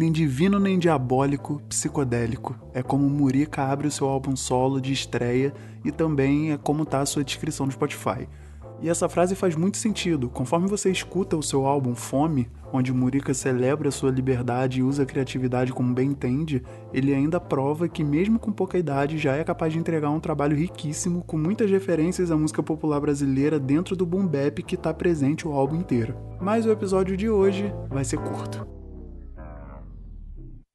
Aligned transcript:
nem 0.00 0.10
divino 0.10 0.58
nem 0.58 0.78
diabólico, 0.78 1.60
psicodélico. 1.68 2.56
É 2.72 2.82
como 2.82 3.06
Murica 3.06 3.64
abre 3.64 3.86
o 3.86 3.90
seu 3.90 4.08
álbum 4.08 4.34
solo 4.34 4.80
de 4.80 4.94
estreia 4.94 5.52
e 5.84 5.92
também 5.92 6.52
é 6.52 6.56
como 6.56 6.86
tá 6.86 7.02
a 7.02 7.06
sua 7.06 7.22
descrição 7.22 7.66
no 7.66 7.72
Spotify. 7.72 8.26
E 8.80 8.88
essa 8.88 9.10
frase 9.10 9.34
faz 9.34 9.54
muito 9.54 9.76
sentido. 9.76 10.30
Conforme 10.30 10.66
você 10.66 10.90
escuta 10.90 11.36
o 11.36 11.42
seu 11.42 11.66
álbum 11.66 11.94
Fome, 11.94 12.48
onde 12.72 12.94
Murica 12.94 13.34
celebra 13.34 13.90
sua 13.90 14.10
liberdade 14.10 14.80
e 14.80 14.82
usa 14.82 15.02
a 15.02 15.06
criatividade 15.06 15.70
como 15.70 15.92
bem 15.92 16.12
entende, 16.12 16.62
ele 16.94 17.12
ainda 17.12 17.38
prova 17.38 17.86
que, 17.86 18.02
mesmo 18.02 18.38
com 18.38 18.50
pouca 18.50 18.78
idade, 18.78 19.18
já 19.18 19.36
é 19.36 19.44
capaz 19.44 19.74
de 19.74 19.78
entregar 19.78 20.08
um 20.08 20.18
trabalho 20.18 20.56
riquíssimo, 20.56 21.22
com 21.26 21.36
muitas 21.36 21.70
referências 21.70 22.30
à 22.30 22.38
música 22.38 22.62
popular 22.62 23.00
brasileira 23.00 23.60
dentro 23.60 23.94
do 23.94 24.06
boom 24.06 24.26
bap 24.26 24.62
que 24.62 24.76
está 24.76 24.94
presente 24.94 25.46
o 25.46 25.52
álbum 25.52 25.76
inteiro. 25.76 26.16
Mas 26.40 26.64
o 26.64 26.70
episódio 26.70 27.18
de 27.18 27.28
hoje 27.28 27.70
vai 27.90 28.02
ser 28.02 28.16
curto. 28.16 28.79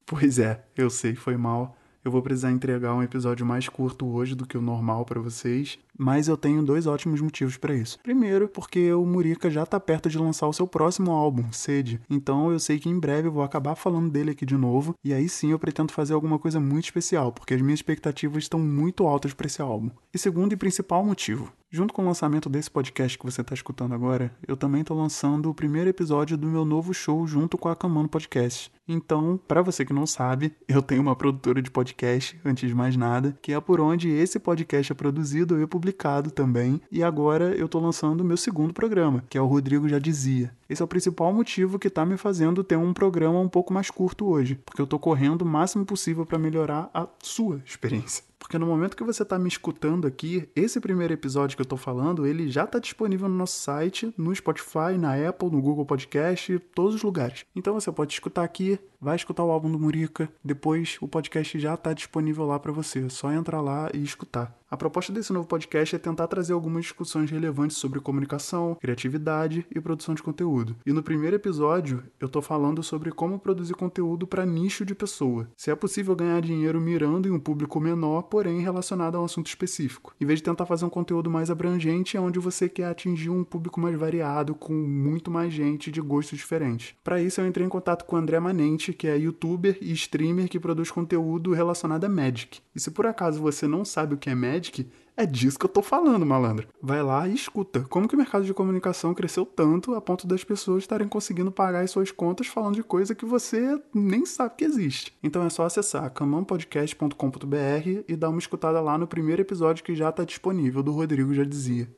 Pois 0.05 0.38
é, 0.38 0.64
eu 0.77 0.90
sei, 0.90 1.16
foi 1.16 1.36
mal. 1.36 1.76
Eu 2.05 2.12
vou 2.12 2.22
precisar 2.22 2.52
entregar 2.52 2.94
um 2.94 3.02
episódio 3.02 3.44
mais 3.44 3.68
curto 3.68 4.05
hoje 4.05 4.36
do 4.36 4.45
que 4.45 4.55
o 4.55 4.62
normal 4.62 5.04
para 5.04 5.20
vocês, 5.20 5.80
mas 5.98 6.28
eu 6.28 6.38
tenho 6.38 6.62
dois 6.62 6.86
ótimos 6.86 7.20
motivos 7.20 7.58
para 7.58 7.73
isso. 7.73 7.98
Primeiro, 8.04 8.48
porque 8.48 8.94
o 8.94 9.04
Murica 9.04 9.50
já 9.50 9.66
tá 9.66 9.80
perto 9.80 10.08
de 10.08 10.20
lançar 10.20 10.48
o 10.48 10.54
seu 10.54 10.68
próximo 10.68 11.09
álbum, 11.09 11.52
Sede. 11.52 12.00
Então 12.08 12.52
eu 12.52 12.59
sei 12.59 12.78
que 12.78 12.88
em 12.88 13.00
breve 13.00 13.30
eu 13.30 13.31
vou 13.31 13.41
acabar 13.41 13.73
falando 13.73 14.12
dele 14.12 14.30
aqui 14.30 14.45
de 14.45 14.55
novo, 14.55 14.94
e 15.04 15.16
aí 15.16 15.28
sim 15.28 15.50
eu 15.50 15.58
pretendo 15.58 15.91
fazer 15.91 16.14
alguma 16.14 16.38
coisa 16.38 16.59
muito 16.59 16.86
especial, 16.86 17.31
porque 17.31 17.56
as 17.56 17.62
minhas 17.62 17.80
expectativas 17.80 18.44
estão 18.44 18.59
muito 18.59 19.08
altas 19.08 19.34
para 19.34 19.48
esse 19.48 19.59
álbum. 19.59 19.90
E 20.14 20.20
segundo 20.20 20.53
e 20.53 20.58
principal 20.58 21.03
motivo, 21.03 21.52
Junto 21.72 21.94
com 21.94 22.04
o 22.04 22.05
lançamento 22.05 22.48
desse 22.48 22.70
podcast 22.70 23.18
que 23.18 23.26
você 23.26 23.42
está 23.42 23.54
escutando 23.54 23.94
agora, 23.94 24.34
eu 24.48 24.56
também 24.56 24.82
estou 24.82 24.96
lançando 24.96 25.50
o 25.50 25.53
primeiro 25.53 25.89
episódio 25.89 26.38
do 26.38 26.48
meu 26.48 26.64
novo 26.64 26.94
show 26.94 27.26
junto 27.26 27.58
com 27.58 27.67
a 27.67 27.76
Camano 27.76 28.08
Podcast. 28.08 28.72
Então, 28.88 29.39
para 29.48 29.64
você 29.64 29.84
que 29.84 29.92
não 29.92 30.06
sabe, 30.06 30.56
eu 30.67 30.81
tenho 30.81 31.02
uma 31.02 31.16
produtora 31.16 31.62
de 31.62 31.72
podcast, 31.72 32.39
antes 32.45 32.70
de 32.70 32.76
mais 32.76 32.95
nada, 32.95 33.38
que 33.42 33.52
é 33.52 33.59
por 33.59 33.81
onde 33.81 34.09
esse 34.09 34.39
podcast 34.39 34.92
é 34.92 34.95
produzido 34.95 35.59
e 35.59 35.66
publicado 35.66 36.30
também. 36.30 36.80
E 36.92 37.04
agora 37.04 37.56
eu 37.56 37.66
estou 37.66 37.82
lançando 37.82 38.22
o 38.22 38.26
meu 38.26 38.38
segundo 38.38 38.73
programa, 38.73 39.23
que 39.28 39.38
é 39.38 39.42
o 39.42 39.48
Rodrigo 39.48 39.89
Já 39.89 39.98
Dizia. 39.98 40.56
Esse 40.70 40.84
é 40.84 40.86
o 40.86 40.88
principal 40.88 41.34
motivo 41.34 41.80
que 41.80 41.88
está 41.88 42.06
me 42.06 42.16
fazendo 42.16 42.64
ter 42.64 42.78
um 42.78 42.94
programa 42.94 43.39
um 43.39 43.50
pouco 43.50 43.73
mais 43.73 43.89
curto 43.89 44.28
hoje, 44.28 44.56
porque 44.64 44.80
eu 44.80 44.86
estou 44.86 45.00
correndo 45.00 45.42
o 45.42 45.45
máximo 45.45 45.84
possível 45.84 46.26
para 46.26 46.38
melhorar 46.38 46.89
a 46.94 47.08
sua 47.22 47.61
experiência. 47.66 48.23
Porque 48.46 48.60
no 48.60 48.68
momento 48.68 48.96
que 48.96 49.04
você 49.04 49.24
está 49.24 49.40
me 49.40 49.48
escutando 49.48 50.06
aqui, 50.06 50.48
esse 50.56 50.80
primeiro 50.80 51.12
episódio 51.12 51.58
que 51.58 51.62
eu 51.62 51.66
estou 51.66 51.80
falando, 51.80 52.28
ele 52.28 52.48
já 52.48 52.64
está 52.64 52.78
disponível 52.78 53.28
no 53.28 53.34
nosso 53.34 53.58
site, 53.60 54.14
no 54.16 54.36
Spotify, 54.36 55.00
na 55.00 55.16
Apple, 55.16 55.50
no 55.50 55.60
Google 55.60 55.84
Podcast, 55.84 56.60
todos 56.76 56.94
os 56.94 57.02
lugares. 57.02 57.44
Então 57.56 57.73
você 57.73 57.92
pode 57.92 58.14
escutar 58.14 58.44
aqui, 58.44 58.78
vai 59.06 59.16
escutar 59.16 59.44
o 59.44 59.52
álbum 59.52 59.72
do 59.72 59.78
Murica, 59.78 60.28
depois 60.44 60.98
o 61.00 61.08
podcast 61.08 61.59
já 61.59 61.75
está 61.75 61.94
disponível 61.94 62.44
lá 62.44 62.59
para 62.59 62.72
você. 62.72 63.06
É 63.06 63.09
só 63.09 63.31
entrar 63.31 63.61
lá 63.61 63.88
e 63.94 64.02
escutar. 64.02 64.58
A 64.67 64.75
proposta 64.75 65.14
desse 65.14 65.31
novo 65.31 65.48
podcast 65.48 65.95
é 65.95 66.00
tentar 66.00 66.28
trazer 66.28 66.52
algumas 66.52 66.86
discussões 66.86 67.30
relevantes 67.30 67.78
sobre 67.78 68.00
comunicação, 68.00 68.76
criatividade 68.81 69.64
e 69.73 69.80
produção 69.80 70.16
de 70.16 70.23
conteúdo. 70.23 70.76
E 70.83 70.92
no 70.92 71.03
primeiro 71.03 71.36
episódio, 71.36 72.03
eu 72.20 72.28
tô 72.28 72.42
falando 72.42 72.81
sobre 72.81 73.11
como 73.11 73.38
produzir 73.38 73.76
conteúdo 73.76 74.26
para 74.26 74.44
nicho 74.44 74.83
de 74.83 74.95
pessoa. 74.95 75.48
Se 75.56 75.70
é 75.70 75.76
possível 75.76 76.16
ganhar 76.16 76.42
dinheiro 76.42 76.81
mirando 76.81 77.28
em 77.28 77.31
um 77.31 77.39
público 77.39 77.80
menor, 77.80 78.23
porém 78.23 78.59
relacionado 78.59 79.16
a 79.16 79.22
um 79.22 79.26
assunto 79.26 79.48
específico. 79.48 80.16
Em 80.20 80.26
vez 80.26 80.39
de 80.39 80.44
tentar 80.44 80.66
fazer 80.66 80.83
um 80.83 80.89
conteúdo 80.89 81.30
mais 81.30 81.52
abrangente, 81.52 82.17
é 82.17 82.20
onde 82.20 82.39
você 82.39 82.67
quer 82.67 82.88
atingir 82.88 83.30
um 83.30 83.44
público 83.44 83.80
mais 83.80 83.95
variado, 83.95 84.56
com 84.56 84.73
muito 84.73 85.30
mais 85.30 85.53
gente 85.53 85.92
de 85.92 86.02
gostos 86.02 86.39
diferentes. 86.39 86.95
Para 87.03 87.22
isso, 87.22 87.39
eu 87.39 87.48
entrei 87.48 87.67
em 87.67 87.70
contato 87.70 88.03
com 88.03 88.16
o 88.16 88.20
André 88.20 88.39
Manente, 88.39 88.92
que 88.96 89.08
é 89.08 89.17
youtuber 89.17 89.78
e 89.80 89.92
streamer 89.94 90.50
que 90.50 90.60
produz 90.60 90.89
conteúdo 90.89 91.54
relacionado 91.54 92.06
a 92.06 92.10
Magic. 92.10 92.60
E 92.76 92.80
se 92.80 92.89
por 92.89 93.06
acaso 93.06 93.42
você 93.42 93.67
não 93.67 93.86
sabe 93.86 94.16
o 94.16 94.17
que 94.17 94.30
é 94.30 94.36
Magic, 94.36 94.88
é 95.17 95.26
disso 95.26 95.58
que 95.58 95.66
eu 95.66 95.70
tô 95.70 95.82
falando, 95.82 96.26
malandro. 96.26 96.67
Vai 96.82 97.02
lá 97.02 97.26
e 97.26 97.34
escuta. 97.34 97.86
Como 97.89 98.08
que 98.08 98.16
o 98.16 98.17
mercado 98.17 98.44
de 98.44 98.54
comunicação 98.54 99.14
cresceu 99.14 99.45
tanto 99.45 99.95
a 99.95 100.02
ponto 100.02 100.28
das 100.28 100.44
pessoas 100.44 100.84
estarem 100.84 101.08
conseguindo 101.08 101.52
pagar 101.52 101.84
as 101.84 101.92
suas 101.92 102.11
contas 102.11 102.48
falando 102.48 102.76
de 102.76 102.84
coisa 102.84 103.16
que 103.16 103.26
você 103.26 103.82
nem 103.94 104.26
sabe 104.26 104.55
que 104.58 104.66
existe. 104.66 105.14
Então 105.23 105.45
é 105.45 105.50
só 105.50 105.64
acessar 105.64 106.11
camanpodcast.com.br 106.11 108.04
e 108.08 108.16
dar 108.16 108.30
uma 108.30 108.39
escutada 108.39 108.82
lá 108.82 108.98
no 108.98 109.08
primeiro 109.08 109.42
episódio 109.42 109.86
que 109.86 109.95
já 109.95 110.11
tá 110.11 110.26
disponível, 110.26 110.84
do 110.84 110.92
Rodrigo 110.92 111.34
já 111.34 111.45
dizia. 111.45 111.89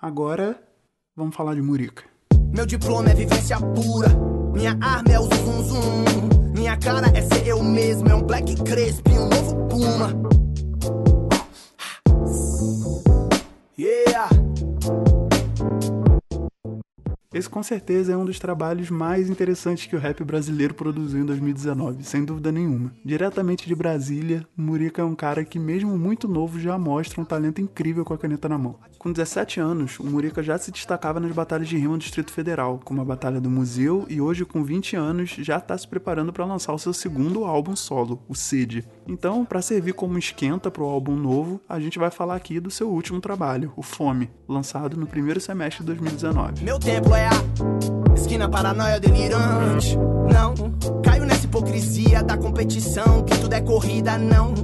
Agora, 0.00 0.62
vamos 1.16 1.34
falar 1.34 1.54
de 1.56 1.62
Murica. 1.62 2.04
Meu 2.54 2.66
diploma 2.66 3.10
é 3.10 3.14
vivência 3.14 3.58
pura, 3.58 4.08
minha 4.52 4.78
arma 4.80 5.09
cara 6.80 7.12
é 7.14 7.20
ser 7.20 7.46
eu 7.46 7.62
mesmo, 7.62 8.08
é 8.08 8.14
um 8.14 8.22
black 8.22 8.54
cresp 8.62 9.09
Esse 17.40 17.48
com 17.48 17.62
certeza 17.62 18.12
é 18.12 18.16
um 18.18 18.26
dos 18.26 18.38
trabalhos 18.38 18.90
mais 18.90 19.30
interessantes 19.30 19.86
que 19.86 19.96
o 19.96 19.98
rap 19.98 20.22
brasileiro 20.22 20.74
produziu 20.74 21.22
em 21.22 21.24
2019, 21.24 22.04
sem 22.04 22.22
dúvida 22.22 22.52
nenhuma. 22.52 22.92
Diretamente 23.02 23.66
de 23.66 23.74
Brasília, 23.74 24.46
Murica 24.54 25.00
é 25.00 25.04
um 25.06 25.14
cara 25.14 25.42
que, 25.42 25.58
mesmo 25.58 25.96
muito 25.96 26.28
novo, 26.28 26.60
já 26.60 26.76
mostra 26.76 27.18
um 27.18 27.24
talento 27.24 27.58
incrível 27.58 28.04
com 28.04 28.12
a 28.12 28.18
caneta 28.18 28.46
na 28.46 28.58
mão. 28.58 28.76
Com 28.98 29.10
17 29.10 29.58
anos, 29.58 29.98
o 29.98 30.04
Murica 30.04 30.42
já 30.42 30.58
se 30.58 30.70
destacava 30.70 31.18
nas 31.18 31.32
batalhas 31.32 31.66
de 31.66 31.78
rima 31.78 31.96
do 31.96 32.00
Distrito 32.00 32.30
Federal, 32.30 32.78
como 32.84 33.00
a 33.00 33.06
Batalha 33.06 33.40
do 33.40 33.48
Museu, 33.48 34.04
e 34.10 34.20
hoje, 34.20 34.44
com 34.44 34.62
20 34.62 34.96
anos, 34.96 35.30
já 35.38 35.56
está 35.56 35.78
se 35.78 35.88
preparando 35.88 36.34
para 36.34 36.44
lançar 36.44 36.74
o 36.74 36.78
seu 36.78 36.92
segundo 36.92 37.46
álbum 37.46 37.74
solo, 37.74 38.22
o 38.28 38.34
Cid. 38.34 38.86
Então, 39.10 39.44
para 39.44 39.60
servir 39.60 39.92
como 39.92 40.16
esquenta 40.16 40.70
para 40.70 40.84
o 40.84 40.86
álbum 40.86 41.16
novo, 41.16 41.60
a 41.68 41.80
gente 41.80 41.98
vai 41.98 42.12
falar 42.12 42.36
aqui 42.36 42.60
do 42.60 42.70
seu 42.70 42.88
último 42.88 43.20
trabalho, 43.20 43.72
o 43.76 43.82
Fome, 43.82 44.30
lançado 44.48 44.96
no 44.96 45.04
primeiro 45.04 45.40
semestre 45.40 45.80
de 45.80 45.86
2019. 45.86 46.62
Meu 46.62 46.78
templo 46.78 47.12
é 47.16 47.28
Esquina 48.14 48.48
paranoia 48.48 49.00
delirante. 49.00 49.96
Não, 50.32 50.54
caio 51.02 51.26
nessa 51.26 51.44
hipocrisia 51.44 52.22
da 52.22 52.38
competição, 52.38 53.24
que 53.24 53.36
tudo 53.36 53.52
é 53.52 53.60
corrida, 53.60 54.16
não. 54.16 54.54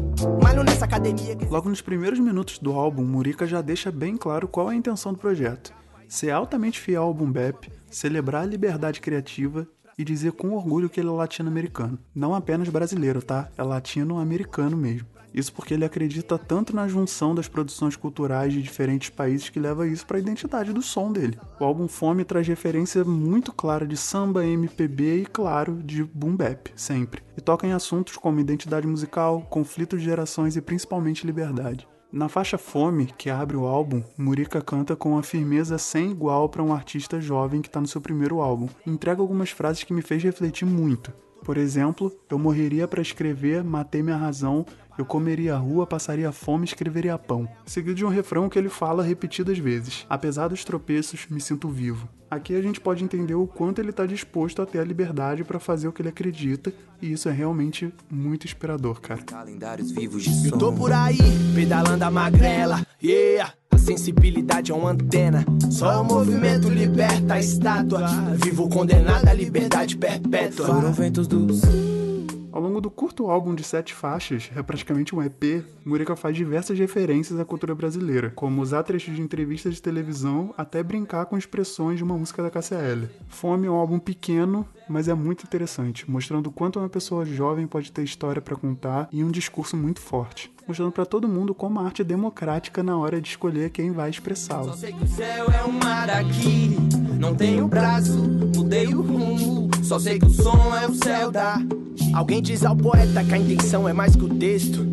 Malho 0.40 0.62
nessa 0.62 0.84
academia. 0.84 1.34
Que... 1.34 1.44
Logo 1.46 1.68
nos 1.68 1.82
primeiros 1.82 2.20
minutos 2.20 2.60
do 2.60 2.72
álbum, 2.72 3.02
Murica 3.02 3.48
já 3.48 3.60
deixa 3.60 3.90
bem 3.90 4.16
claro 4.16 4.46
qual 4.46 4.70
é 4.70 4.74
a 4.74 4.76
intenção 4.76 5.12
do 5.12 5.18
projeto: 5.18 5.74
ser 6.06 6.30
altamente 6.30 6.78
fiel 6.78 7.02
ao 7.02 7.12
boom 7.12 7.32
bap, 7.32 7.68
celebrar 7.90 8.42
a 8.42 8.46
liberdade 8.46 9.00
criativa 9.00 9.66
e 9.98 10.04
dizer 10.04 10.32
com 10.32 10.52
orgulho 10.54 10.88
que 10.88 11.00
ele 11.00 11.08
é 11.08 11.12
latino-americano. 11.12 11.98
Não 12.14 12.34
apenas 12.34 12.68
brasileiro, 12.68 13.22
tá? 13.22 13.48
É 13.56 13.62
latino-americano 13.62 14.76
mesmo. 14.76 15.08
Isso 15.36 15.52
porque 15.52 15.74
ele 15.74 15.84
acredita 15.84 16.38
tanto 16.38 16.74
na 16.74 16.88
junção 16.88 17.34
das 17.34 17.46
produções 17.46 17.94
culturais 17.94 18.54
de 18.54 18.62
diferentes 18.62 19.10
países 19.10 19.50
que 19.50 19.60
leva 19.60 19.86
isso 19.86 20.06
para 20.06 20.16
a 20.16 20.20
identidade 20.20 20.72
do 20.72 20.80
som 20.80 21.12
dele. 21.12 21.38
O 21.60 21.64
álbum 21.64 21.86
Fome 21.86 22.24
traz 22.24 22.48
referência 22.48 23.04
muito 23.04 23.52
clara 23.52 23.86
de 23.86 23.98
samba, 23.98 24.46
MPB 24.46 25.22
e, 25.22 25.26
claro, 25.26 25.82
de 25.82 26.02
boom 26.02 26.34
bap, 26.34 26.72
sempre. 26.74 27.22
E 27.36 27.40
toca 27.42 27.66
em 27.66 27.72
assuntos 27.72 28.16
como 28.16 28.40
identidade 28.40 28.86
musical, 28.86 29.42
conflitos 29.42 30.00
de 30.00 30.06
gerações 30.06 30.56
e 30.56 30.62
principalmente 30.62 31.26
liberdade. 31.26 31.86
Na 32.12 32.28
faixa 32.28 32.56
Fome, 32.56 33.06
que 33.18 33.28
abre 33.28 33.56
o 33.56 33.66
álbum, 33.66 34.02
Murica 34.16 34.62
canta 34.62 34.94
com 34.94 35.10
uma 35.10 35.24
firmeza 35.24 35.76
sem 35.76 36.12
igual 36.12 36.48
para 36.48 36.62
um 36.62 36.72
artista 36.72 37.20
jovem 37.20 37.60
que 37.60 37.68
está 37.68 37.80
no 37.80 37.88
seu 37.88 38.00
primeiro 38.00 38.40
álbum. 38.40 38.68
Entrega 38.86 39.20
algumas 39.20 39.50
frases 39.50 39.82
que 39.82 39.92
me 39.92 40.02
fez 40.02 40.22
refletir 40.22 40.64
muito. 40.64 41.12
Por 41.46 41.56
exemplo, 41.56 42.12
eu 42.28 42.40
morreria 42.40 42.88
para 42.88 43.00
escrever, 43.00 43.62
matei 43.62 44.02
minha 44.02 44.16
razão, 44.16 44.66
eu 44.98 45.04
comeria 45.04 45.54
a 45.54 45.56
rua, 45.56 45.86
passaria 45.86 46.32
fome 46.32 46.64
e 46.64 46.68
escreveria 46.68 47.16
pão. 47.16 47.48
Seguido 47.64 47.94
de 47.94 48.04
um 48.04 48.08
refrão 48.08 48.48
que 48.48 48.58
ele 48.58 48.68
fala 48.68 49.04
repetidas 49.04 49.56
vezes. 49.56 50.04
Apesar 50.10 50.48
dos 50.48 50.64
tropeços, 50.64 51.28
me 51.30 51.40
sinto 51.40 51.68
vivo. 51.68 52.08
Aqui 52.28 52.56
a 52.56 52.60
gente 52.60 52.80
pode 52.80 53.04
entender 53.04 53.36
o 53.36 53.46
quanto 53.46 53.80
ele 53.80 53.90
está 53.90 54.04
disposto 54.04 54.60
a 54.60 54.66
ter 54.66 54.80
a 54.80 54.84
liberdade 54.84 55.44
para 55.44 55.60
fazer 55.60 55.86
o 55.86 55.92
que 55.92 56.02
ele 56.02 56.08
acredita, 56.08 56.74
e 57.00 57.12
isso 57.12 57.28
é 57.28 57.32
realmente 57.32 57.94
muito 58.10 58.44
inspirador, 58.44 59.00
cara. 59.00 59.22
Calendários 59.22 59.92
vivos 59.92 60.24
de 60.24 60.48
Eu 60.48 60.58
tô 60.58 60.72
por 60.72 60.92
aí, 60.92 61.16
pedalando 61.54 62.04
a 62.04 62.10
magrela, 62.10 62.84
yeah. 63.00 63.54
Sensibilidade 63.86 64.72
é 64.72 64.74
uma 64.74 64.90
antena, 64.90 65.44
só 65.70 66.02
o 66.02 66.04
movimento 66.04 66.68
liberta 66.68 67.34
a 67.34 67.38
estátua. 67.38 68.04
Vivo 68.34 68.68
condenado 68.68 69.28
à 69.28 69.32
liberdade 69.32 69.96
perpétua. 69.96 70.66
Foram 70.66 70.92
ventos 70.92 71.28
dos 71.28 71.62
ao 72.50 72.62
longo 72.62 72.80
do 72.80 72.90
curto 72.90 73.30
álbum 73.30 73.54
de 73.54 73.62
sete 73.62 73.92
faixas, 73.92 74.50
é 74.56 74.62
praticamente 74.62 75.14
um 75.14 75.22
EP, 75.22 75.62
Murica 75.84 76.16
faz 76.16 76.34
diversas 76.34 76.78
referências 76.78 77.38
à 77.38 77.44
cultura 77.44 77.74
brasileira, 77.74 78.32
como 78.34 78.62
usar 78.62 78.82
trechos 78.82 79.14
de 79.14 79.20
entrevistas 79.20 79.74
de 79.74 79.82
televisão 79.82 80.54
até 80.56 80.82
brincar 80.82 81.26
com 81.26 81.36
expressões 81.36 81.98
de 81.98 82.02
uma 82.02 82.16
música 82.16 82.42
da 82.42 82.50
KCL. 82.50 83.10
Fome 83.28 83.66
é 83.66 83.70
um 83.70 83.74
álbum 83.74 83.98
pequeno, 83.98 84.66
mas 84.88 85.06
é 85.06 85.12
muito 85.12 85.44
interessante, 85.44 86.10
mostrando 86.10 86.46
o 86.46 86.52
quanto 86.52 86.78
uma 86.78 86.88
pessoa 86.88 87.26
jovem 87.26 87.66
pode 87.66 87.92
ter 87.92 88.02
história 88.02 88.40
para 88.40 88.56
contar 88.56 89.06
e 89.12 89.22
um 89.22 89.30
discurso 89.30 89.76
muito 89.76 90.00
forte, 90.00 90.50
mostrando 90.66 90.92
para 90.92 91.06
todo 91.06 91.28
mundo 91.28 91.54
como 91.54 91.80
a 91.80 91.84
arte 91.84 92.02
é 92.02 92.04
democrática 92.04 92.82
na 92.82 92.96
hora 92.96 93.20
de 93.20 93.28
escolher 93.28 93.70
quem 93.70 93.92
vai 93.92 94.10
expressá-la. 94.10 94.72
Só 94.72 94.76
sei 94.76 94.92
que 94.92 95.04
o 95.04 95.06
céu 95.06 95.46
é 95.50 95.64
um 95.64 95.72
mar 95.72 96.10
aqui, 96.10 96.76
não 97.18 97.34
tenho 97.34 97.68
braço, 97.68 98.18
mudei 98.54 98.86
o 98.88 99.02
rumo 99.02 99.70
Só 99.82 99.98
sei 99.98 100.18
que 100.18 100.26
o 100.26 100.30
som 100.30 100.74
é 100.76 100.86
o 100.86 100.94
céu 100.94 101.30
da. 101.30 101.58
Alguém 102.12 102.42
diz 102.42 102.64
ao 102.64 102.76
poeta 102.76 103.24
que 103.24 103.34
a 103.34 103.38
intenção 103.38 103.88
é 103.88 103.92
mais 103.92 104.16
que 104.16 104.24
o 104.24 104.38
texto. 104.38 104.86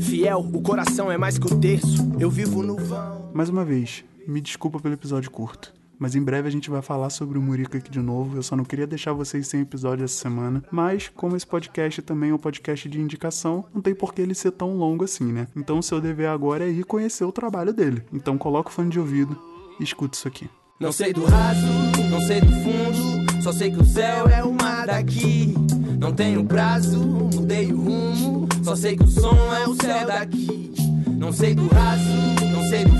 Fiel, 0.00 0.40
o 0.52 0.62
coração 0.62 1.10
é 1.10 1.18
mais 1.18 1.38
que 1.38 1.46
o 1.46 1.58
terço. 1.58 2.10
Eu 2.18 2.30
vivo 2.30 2.62
no 2.62 2.76
vão. 2.76 3.30
Mais 3.34 3.48
uma 3.48 3.64
vez, 3.64 4.04
me 4.26 4.40
desculpa 4.40 4.80
pelo 4.80 4.94
episódio 4.94 5.30
curto. 5.30 5.77
Mas 5.98 6.14
em 6.14 6.22
breve 6.22 6.48
a 6.48 6.50
gente 6.50 6.70
vai 6.70 6.80
falar 6.80 7.10
sobre 7.10 7.38
o 7.38 7.42
Murica 7.42 7.78
aqui 7.78 7.90
de 7.90 8.00
novo. 8.00 8.36
Eu 8.36 8.42
só 8.42 8.54
não 8.54 8.64
queria 8.64 8.86
deixar 8.86 9.12
vocês 9.12 9.48
sem 9.48 9.60
episódio 9.60 10.04
essa 10.04 10.20
semana. 10.20 10.62
Mas, 10.70 11.08
como 11.08 11.36
esse 11.36 11.46
podcast 11.46 12.00
também 12.02 12.30
é 12.30 12.34
um 12.34 12.38
podcast 12.38 12.88
de 12.88 13.00
indicação, 13.00 13.64
não 13.74 13.82
tem 13.82 13.94
por 13.94 14.14
que 14.14 14.22
ele 14.22 14.34
ser 14.34 14.52
tão 14.52 14.76
longo 14.76 15.04
assim, 15.04 15.32
né? 15.32 15.48
Então 15.56 15.78
o 15.78 15.82
seu 15.82 16.00
dever 16.00 16.28
agora 16.28 16.64
é 16.64 16.70
ir 16.70 16.84
conhecer 16.84 17.24
o 17.24 17.32
trabalho 17.32 17.72
dele. 17.72 18.02
Então 18.12 18.38
coloca 18.38 18.70
o 18.70 18.72
fone 18.72 18.90
de 18.90 19.00
ouvido 19.00 19.36
e 19.80 19.84
escuta 19.84 20.16
isso 20.16 20.28
aqui. 20.28 20.48
Não 20.78 20.92
sei 20.92 21.12
do 21.12 21.24
raso, 21.24 21.66
não 22.08 22.20
sei 22.20 22.40
do 22.40 22.52
fundo, 22.52 23.42
só 23.42 23.50
sei 23.50 23.70
que 23.70 23.80
o 23.80 23.84
céu 23.84 24.28
é 24.28 24.44
o 24.44 24.52
mar 24.52 24.86
daqui. 24.86 25.54
Não 25.98 26.12
tenho 26.12 26.44
prazo, 26.44 27.00
mudei 27.00 27.72
o 27.72 27.82
rumo, 27.82 28.48
só 28.62 28.76
sei 28.76 28.96
que 28.96 29.02
o 29.02 29.08
som 29.08 29.34
é 29.54 29.66
o 29.66 29.74
céu 29.74 30.06
daqui. 30.06 30.72
Não 31.08 31.32
sei 31.32 31.54
do 31.54 31.66
raso, 31.66 32.04
não 32.52 32.62
sei 32.68 32.84
do 32.84 32.97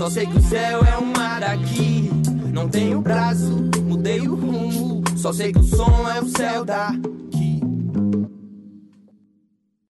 só 0.00 0.08
sei 0.08 0.26
que 0.26 0.38
o 0.38 0.42
céu 0.42 0.80
é 0.82 0.96
o 0.96 1.04
mar 1.04 1.40
daqui. 1.40 2.10
Não 2.54 2.70
tenho 2.70 3.02
prazo, 3.02 3.68
mudei 3.82 4.26
o 4.26 4.34
rumo, 4.34 5.02
só 5.14 5.30
sei 5.30 5.52
que 5.52 5.58
o 5.58 5.62
som 5.62 6.08
é 6.08 6.18
o 6.22 6.26
céu 6.26 6.64
da 6.64 6.90